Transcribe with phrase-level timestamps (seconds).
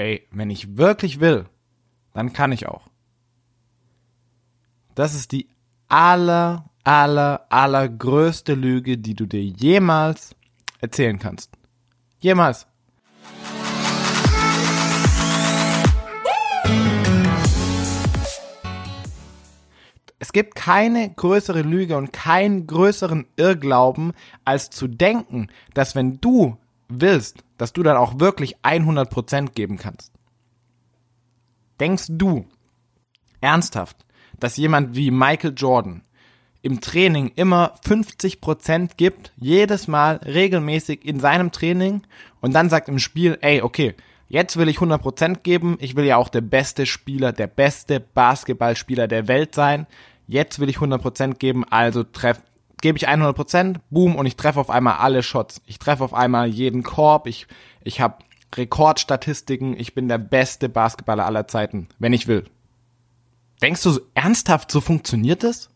[0.00, 1.46] ey, wenn ich wirklich will,
[2.14, 2.88] dann kann ich auch.
[4.94, 5.48] Das ist die
[5.88, 10.34] aller, aller, allergrößte Lüge, die du dir jemals
[10.80, 11.50] erzählen kannst.
[12.18, 12.66] Jemals.
[20.18, 24.12] Es gibt keine größere Lüge und keinen größeren Irrglauben,
[24.44, 26.56] als zu denken, dass wenn du
[26.90, 30.12] willst, dass du dann auch wirklich 100% geben kannst.
[31.78, 32.46] Denkst du
[33.40, 34.04] ernsthaft,
[34.38, 36.02] dass jemand wie Michael Jordan
[36.62, 42.02] im Training immer 50% gibt, jedes Mal regelmäßig in seinem Training
[42.40, 43.94] und dann sagt im Spiel, ey, okay,
[44.28, 49.08] jetzt will ich 100% geben, ich will ja auch der beste Spieler, der beste Basketballspieler
[49.08, 49.86] der Welt sein,
[50.26, 52.42] jetzt will ich 100% geben, also treff,
[52.80, 55.60] gebe ich 100%, boom, und ich treffe auf einmal alle Shots.
[55.66, 57.46] Ich treffe auf einmal jeden Korb, ich,
[57.82, 62.44] ich habe Rekordstatistiken, ich bin der beste Basketballer aller Zeiten, wenn ich will.
[63.62, 65.68] Denkst du ernsthaft, so funktioniert es?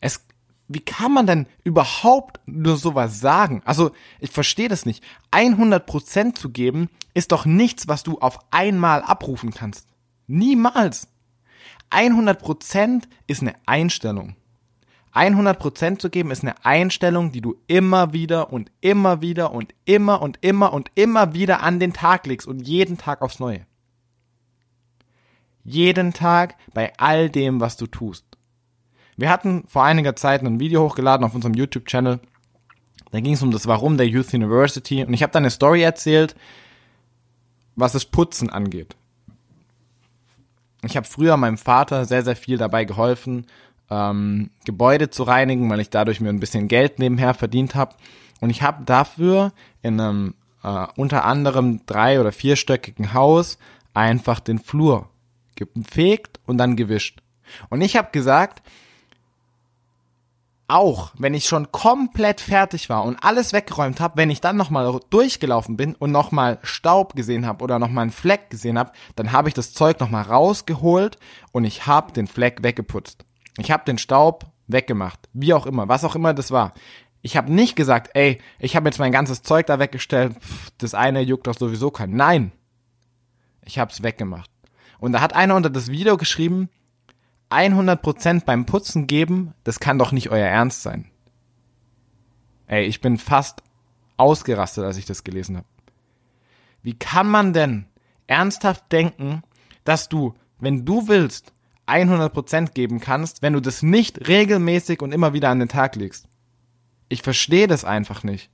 [0.00, 0.26] Es,
[0.68, 3.62] wie kann man denn überhaupt nur sowas sagen?
[3.64, 5.02] Also, ich verstehe das nicht.
[5.32, 9.88] 100% zu geben ist doch nichts, was du auf einmal abrufen kannst.
[10.26, 11.08] Niemals.
[11.90, 14.36] 100% ist eine Einstellung.
[15.16, 20.20] 100% zu geben ist eine Einstellung, die du immer wieder und immer wieder und immer
[20.20, 23.66] und immer und immer wieder an den Tag legst und jeden Tag aufs Neue.
[25.64, 28.24] Jeden Tag bei all dem, was du tust.
[29.16, 32.20] Wir hatten vor einiger Zeit ein Video hochgeladen auf unserem YouTube-Channel.
[33.10, 35.82] Da ging es um das Warum der Youth University und ich habe da eine Story
[35.82, 36.36] erzählt,
[37.74, 38.96] was das Putzen angeht.
[40.82, 43.46] Ich habe früher meinem Vater sehr, sehr viel dabei geholfen,
[43.90, 47.94] ähm, Gebäude zu reinigen, weil ich dadurch mir ein bisschen Geld nebenher verdient habe.
[48.40, 53.58] Und ich habe dafür in einem äh, unter anderem drei- oder vierstöckigen Haus
[53.94, 55.08] einfach den Flur
[55.54, 57.22] gefegt und dann gewischt.
[57.70, 58.62] Und ich habe gesagt,
[60.68, 65.00] auch wenn ich schon komplett fertig war und alles weggeräumt habe, wenn ich dann nochmal
[65.10, 69.48] durchgelaufen bin und nochmal Staub gesehen habe oder nochmal einen Fleck gesehen habe, dann habe
[69.48, 71.18] ich das Zeug nochmal rausgeholt
[71.52, 73.24] und ich habe den Fleck weggeputzt.
[73.58, 76.74] Ich habe den Staub weggemacht, wie auch immer, was auch immer das war.
[77.22, 80.94] Ich habe nicht gesagt, ey, ich habe jetzt mein ganzes Zeug da weggestellt, pff, das
[80.94, 82.16] eine juckt doch sowieso keinen.
[82.16, 82.52] Nein,
[83.64, 84.50] ich habe es weggemacht.
[84.98, 86.68] Und da hat einer unter das Video geschrieben,
[87.50, 91.10] 100% beim Putzen geben, das kann doch nicht euer Ernst sein.
[92.66, 93.62] Ey, ich bin fast
[94.16, 95.66] ausgerastet, als ich das gelesen habe.
[96.82, 97.86] Wie kann man denn
[98.26, 99.42] ernsthaft denken,
[99.84, 101.52] dass du, wenn du willst,
[101.86, 106.26] 100% geben kannst, wenn du das nicht regelmäßig und immer wieder an den Tag legst?
[107.08, 108.50] Ich verstehe das einfach nicht.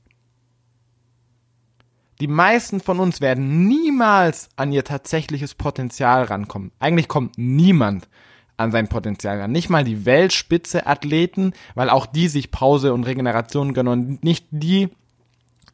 [2.20, 6.70] Die meisten von uns werden niemals an ihr tatsächliches Potenzial rankommen.
[6.78, 8.08] Eigentlich kommt niemand
[8.56, 9.50] an sein Potenzial ran.
[9.50, 14.90] Nicht mal die Weltspitze-Athleten, weil auch die sich Pause und Regeneration gönnen und nicht die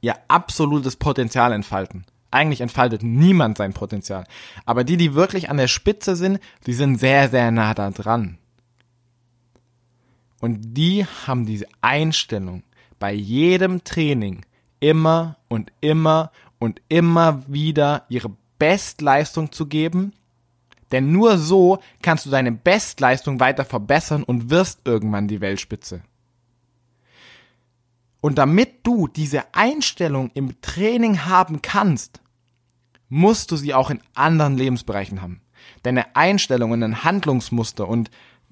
[0.01, 2.07] ihr absolutes Potenzial entfalten.
[2.31, 4.25] Eigentlich entfaltet niemand sein Potenzial.
[4.67, 8.39] Aber die, die wirklich an der Spitze sind, die sind sehr, sehr nah da dran.
[10.41, 12.63] Und die haben diese Einstellung
[12.99, 14.43] bei jedem Training
[14.81, 20.13] immer und immer und immer wieder ihre Bestleistung zu geben
[20.93, 26.03] denn nur so kannst du deine Bestleistung weiter verbessern und wirst irgendwann die Weltspitze.
[28.21, 32.21] Und damit du diese Einstellung im Training haben kannst,
[33.09, 35.41] musst du sie auch in anderen Lebensbereichen haben.
[35.83, 38.11] Deine Einstellung und ein Handlungsmuster und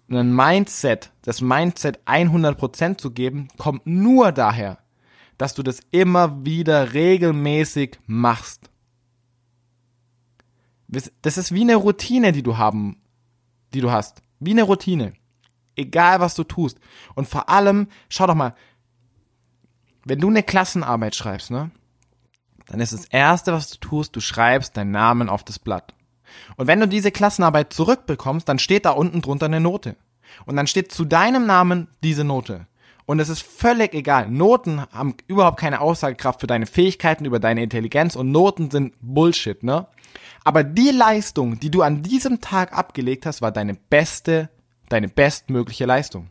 [0.08, 4.78] ein Mindset, das Mindset 100% zu geben, kommt nur daher,
[5.36, 8.70] dass du das immer wieder regelmäßig machst.
[10.88, 12.96] Das ist wie eine Routine, die du haben,
[13.74, 14.22] die du hast.
[14.38, 15.14] Wie eine Routine.
[15.74, 16.78] Egal was du tust.
[17.14, 18.54] Und vor allem, schau doch mal,
[20.06, 21.70] wenn du eine Klassenarbeit schreibst, ne?
[22.68, 25.94] Dann ist das erste, was du tust, du schreibst deinen Namen auf das Blatt.
[26.56, 29.96] Und wenn du diese Klassenarbeit zurückbekommst, dann steht da unten drunter eine Note.
[30.44, 32.66] Und dann steht zu deinem Namen diese Note.
[33.04, 34.28] Und es ist völlig egal.
[34.28, 39.62] Noten haben überhaupt keine Aussagekraft für deine Fähigkeiten, über deine Intelligenz und Noten sind Bullshit,
[39.62, 39.86] ne?
[40.44, 44.50] Aber die Leistung, die du an diesem Tag abgelegt hast, war deine beste,
[44.88, 46.30] deine bestmögliche Leistung.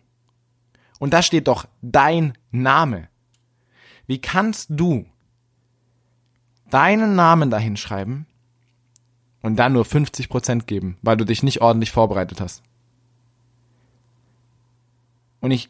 [1.00, 3.10] Und da steht doch dein Name.
[4.08, 5.06] Wie kannst du
[6.70, 8.26] deinen Namen dahin schreiben
[9.42, 12.64] und dann nur 50% geben, weil du dich nicht ordentlich vorbereitet hast?
[15.42, 15.70] Und ich,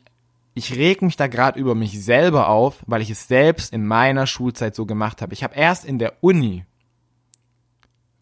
[0.53, 4.25] ich reg mich da gerade über mich selber auf, weil ich es selbst in meiner
[4.25, 5.33] Schulzeit so gemacht habe.
[5.33, 6.65] Ich habe erst in der Uni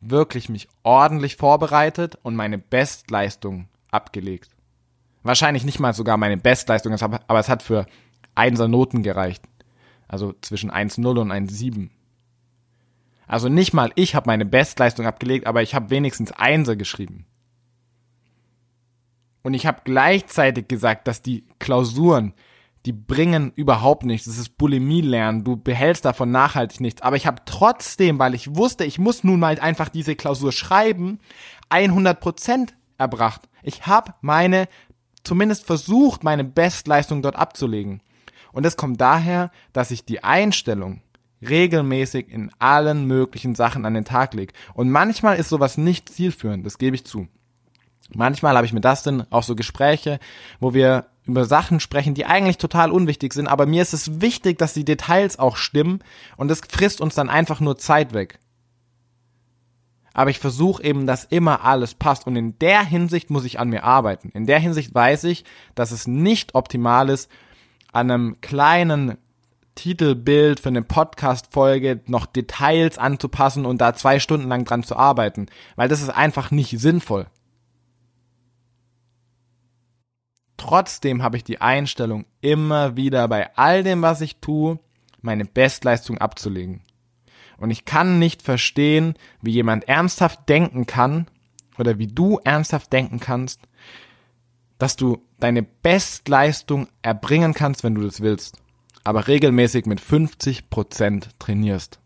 [0.02, 4.50] wirklich mich ordentlich vorbereitet und meine Bestleistung abgelegt.
[5.24, 7.86] Wahrscheinlich nicht mal sogar meine Bestleistung, aber es hat für
[8.36, 9.44] Einser Noten gereicht.
[10.08, 11.90] Also zwischen 1,0 und 1,7.
[13.28, 17.26] Also nicht mal ich habe meine Bestleistung abgelegt, aber ich habe wenigstens Einser geschrieben.
[19.42, 22.34] Und ich habe gleichzeitig gesagt, dass die Klausuren,
[22.86, 24.26] die bringen überhaupt nichts.
[24.26, 25.44] Das ist Bulimie lernen.
[25.44, 27.02] Du behältst davon nachhaltig nichts.
[27.02, 31.20] Aber ich habe trotzdem, weil ich wusste, ich muss nun mal einfach diese Klausur schreiben,
[31.70, 33.50] 100 Prozent erbracht.
[33.64, 34.68] Ich habe meine,
[35.24, 38.02] zumindest versucht, meine Bestleistung dort abzulegen.
[38.54, 41.02] Und das kommt daher, dass ich die Einstellung
[41.42, 44.54] regelmäßig in allen möglichen Sachen an den Tag lege.
[44.74, 47.28] Und manchmal ist sowas nicht zielführend, das gebe ich zu.
[48.14, 50.20] Manchmal habe ich mit Dustin auch so Gespräche,
[50.60, 54.58] wo wir über Sachen sprechen, die eigentlich total unwichtig sind, aber mir ist es wichtig,
[54.58, 56.00] dass die Details auch stimmen
[56.38, 58.40] und es frisst uns dann einfach nur Zeit weg.
[60.14, 63.70] Aber ich versuche eben, dass immer alles passt und in der Hinsicht muss ich an
[63.70, 64.30] mir arbeiten.
[64.34, 67.32] In der Hinsicht weiß ich, dass es nicht optimal ist,
[67.94, 69.18] an einem kleinen
[69.76, 75.48] Titelbild für eine Podcast-Folge noch Details anzupassen und da zwei Stunden lang dran zu arbeiten,
[75.76, 77.28] weil das ist einfach nicht sinnvoll.
[80.58, 84.80] Trotzdem habe ich die Einstellung, immer wieder bei all dem, was ich tue,
[85.22, 86.82] meine Bestleistung abzulegen.
[87.58, 91.28] Und ich kann nicht verstehen, wie jemand ernsthaft denken kann,
[91.78, 93.62] oder wie du ernsthaft denken kannst,
[94.78, 98.58] dass du deine Bestleistung erbringen kannst, wenn du das willst,
[99.04, 102.00] aber regelmäßig mit 50% trainierst.